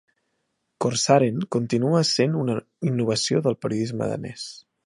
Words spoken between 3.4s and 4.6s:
del periodisme danès.